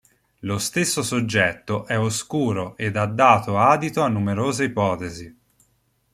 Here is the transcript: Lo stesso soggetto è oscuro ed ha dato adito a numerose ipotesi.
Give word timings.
Lo 0.39 0.57
stesso 0.57 1.03
soggetto 1.03 1.85
è 1.85 1.95
oscuro 1.95 2.75
ed 2.75 2.95
ha 2.97 3.05
dato 3.05 3.59
adito 3.59 4.01
a 4.01 4.07
numerose 4.07 4.63
ipotesi. 4.63 5.37